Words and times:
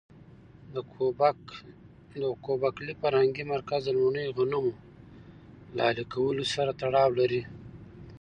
د 2.17 2.19
ګوبک 2.43 2.71
لي 2.85 2.93
فرهنګي 3.01 3.43
مرکز 3.53 3.81
د 3.85 3.89
لومړنیو 3.97 4.35
غنمو 4.37 4.73
له 5.75 5.81
اهلي 5.89 6.05
کولو 6.13 6.43
سره 6.53 6.71
تړاو 6.81 7.09
لري. 7.19 7.41